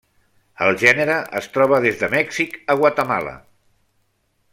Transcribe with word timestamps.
El 0.67 0.77
gènere 0.83 1.17
es 1.41 1.49
troba 1.57 1.81
des 1.85 1.99
de 1.99 2.09
Mèxic 2.15 2.57
a 2.75 2.77
Guatemala. 2.81 3.35